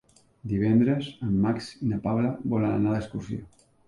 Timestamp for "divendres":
0.51-1.09